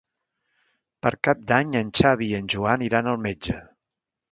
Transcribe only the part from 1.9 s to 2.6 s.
Xavi i en